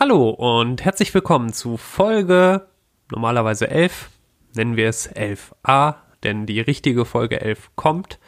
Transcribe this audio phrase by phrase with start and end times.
[0.00, 2.68] Hallo und herzlich willkommen zu Folge
[3.10, 4.10] normalerweise 11,
[4.54, 8.20] nennen wir es 11a, denn die richtige Folge 11 kommt.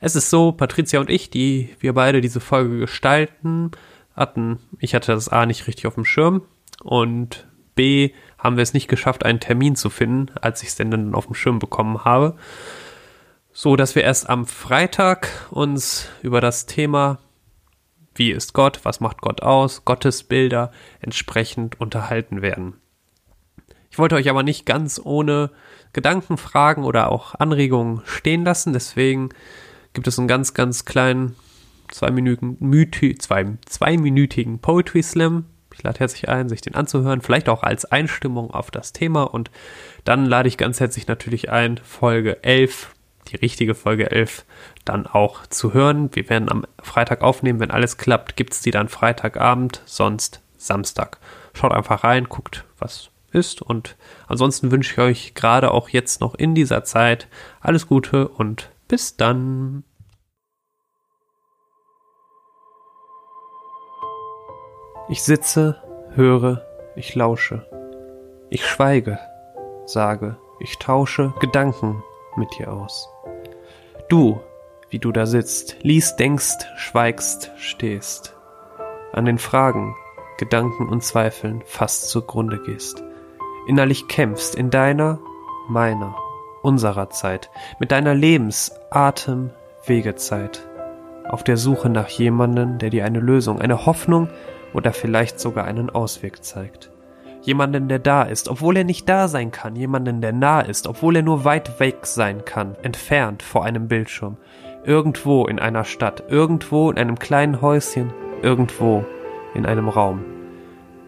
[0.00, 3.70] Es ist so, Patricia und ich, die wir beide diese Folge gestalten,
[4.16, 6.42] hatten, ich hatte das A nicht richtig auf dem Schirm
[6.82, 10.90] und B haben wir es nicht geschafft, einen Termin zu finden, als ich es denn
[10.90, 12.34] dann auf dem Schirm bekommen habe.
[13.52, 17.20] So dass wir erst am Freitag uns über das Thema
[18.18, 20.70] wie ist Gott, was macht Gott aus, Gottesbilder
[21.00, 22.74] entsprechend unterhalten werden.
[23.90, 25.50] Ich wollte euch aber nicht ganz ohne
[25.92, 29.30] Gedankenfragen oder auch Anregungen stehen lassen, deswegen
[29.94, 31.36] gibt es einen ganz, ganz kleinen
[31.90, 35.46] zweiminütigen, zwei, zweiminütigen Poetry Slam.
[35.72, 39.50] Ich lade herzlich ein, sich den anzuhören, vielleicht auch als Einstimmung auf das Thema und
[40.04, 42.95] dann lade ich ganz herzlich natürlich ein, Folge 11
[43.28, 44.44] die richtige Folge 11
[44.84, 46.10] dann auch zu hören.
[46.12, 47.60] Wir werden am Freitag aufnehmen.
[47.60, 51.18] Wenn alles klappt, gibt es die dann Freitagabend, sonst Samstag.
[51.54, 53.62] Schaut einfach rein, guckt, was ist.
[53.62, 57.28] Und ansonsten wünsche ich euch gerade auch jetzt noch in dieser Zeit
[57.60, 59.84] alles Gute und bis dann.
[65.08, 65.82] Ich sitze,
[66.14, 67.66] höre, ich lausche.
[68.50, 69.18] Ich schweige,
[69.84, 72.02] sage, ich tausche Gedanken
[72.36, 73.08] mit dir aus.
[74.08, 74.40] Du,
[74.88, 78.36] wie du da sitzt, liest, denkst, schweigst, stehst,
[79.12, 79.96] an den Fragen,
[80.38, 83.02] Gedanken und Zweifeln fast zugrunde gehst,
[83.66, 85.18] innerlich kämpfst in deiner,
[85.68, 86.14] meiner,
[86.62, 89.50] unserer Zeit, mit deiner Lebens-, Atem-,
[89.86, 90.64] Wegezeit,
[91.28, 94.28] auf der Suche nach jemanden, der dir eine Lösung, eine Hoffnung
[94.72, 96.92] oder vielleicht sogar einen Ausweg zeigt.
[97.46, 99.76] Jemanden, der da ist, obwohl er nicht da sein kann.
[99.76, 102.74] Jemanden, der nah ist, obwohl er nur weit weg sein kann.
[102.82, 104.36] Entfernt vor einem Bildschirm.
[104.84, 106.24] Irgendwo in einer Stadt.
[106.28, 108.12] Irgendwo in einem kleinen Häuschen.
[108.42, 109.04] Irgendwo
[109.54, 110.24] in einem Raum.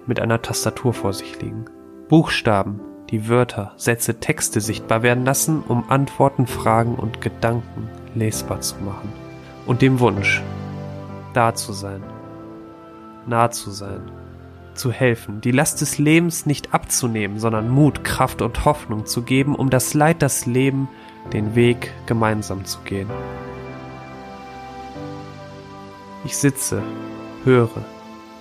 [0.07, 1.65] Mit einer Tastatur vor sich liegen.
[2.09, 8.77] Buchstaben, die Wörter, Sätze, Texte sichtbar werden lassen, um Antworten, Fragen und Gedanken lesbar zu
[8.77, 9.13] machen.
[9.67, 10.41] Und dem Wunsch,
[11.35, 12.05] da zu sein,
[13.27, 14.03] nah zu sein
[14.79, 19.55] zu helfen, die Last des Lebens nicht abzunehmen, sondern Mut, Kraft und Hoffnung zu geben,
[19.55, 20.89] um das Leid, das Leben,
[21.33, 23.11] den Weg gemeinsam zu gehen.
[26.25, 26.83] Ich sitze,
[27.45, 27.85] höre,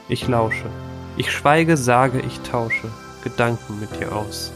[0.08, 0.70] ich lausche,
[1.18, 2.90] ich schweige, sage, ich tausche
[3.24, 4.52] Gedanken mit dir aus.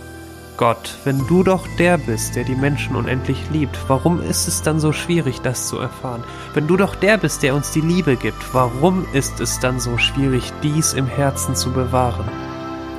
[0.57, 4.79] Gott, wenn du doch der bist, der die Menschen unendlich liebt, warum ist es dann
[4.79, 6.23] so schwierig, das zu erfahren?
[6.53, 9.97] Wenn du doch der bist, der uns die Liebe gibt, warum ist es dann so
[9.97, 12.29] schwierig, dies im Herzen zu bewahren?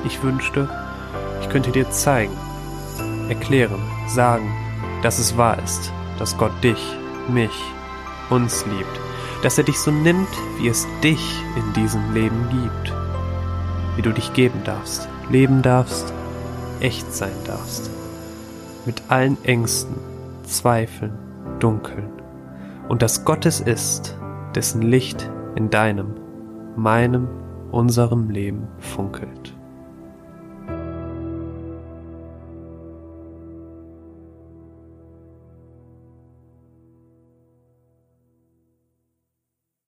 [0.05, 0.67] Ich wünschte,
[1.41, 2.35] ich könnte dir zeigen,
[3.29, 4.51] erklären, sagen,
[5.01, 6.97] dass es wahr ist, dass Gott dich,
[7.29, 7.63] mich,
[8.29, 8.99] uns liebt,
[9.41, 12.93] dass er dich so nimmt, wie es dich in diesem Leben gibt,
[13.95, 16.13] wie du dich geben darfst, leben darfst
[16.83, 17.89] echt sein darfst.
[18.85, 19.95] Mit allen Ängsten,
[20.43, 21.13] Zweifeln,
[21.59, 22.09] Dunkeln.
[22.89, 24.17] Und dass Gott es ist,
[24.53, 26.13] dessen Licht in deinem,
[26.75, 27.27] meinem,
[27.71, 29.55] unserem Leben funkelt.